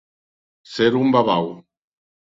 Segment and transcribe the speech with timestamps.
[0.71, 1.53] Ser un babau.